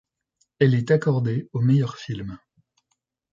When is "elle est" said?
0.57-0.89